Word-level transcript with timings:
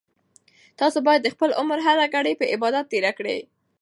تاسو 0.79 0.97
باید 1.07 1.21
د 1.23 1.27
خپل 1.33 1.49
عمر 1.59 1.79
هره 1.87 2.05
ګړۍ 2.13 2.33
په 2.37 2.45
عبادت 2.53 2.85
تېره 2.91 3.11
کړئ. 3.17 3.39